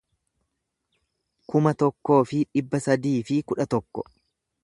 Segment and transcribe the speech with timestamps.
[1.51, 4.09] kuma tokkoo fi dhibba sadii fi kudha tokko